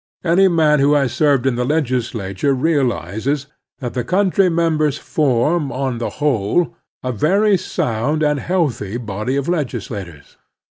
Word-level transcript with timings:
Any 0.23 0.47
man 0.47 0.79
who 0.79 0.93
has 0.95 1.13
served 1.13 1.45
in 1.45 1.57
the 1.57 1.63
legislature 1.63 2.55
realizes 2.55 3.45
that 3.81 3.93
the 3.93 4.03
country 4.03 4.49
members 4.49 4.97
form, 4.97 5.71
on 5.71 5.99
the 5.99 6.09
whole, 6.17 6.73
a 7.03 7.11
very 7.11 7.55
sound 7.55 8.23
and 8.23 8.39
healthy 8.39 8.97
body 8.97 9.35
of 9.35 9.47
legislators. 9.47 10.37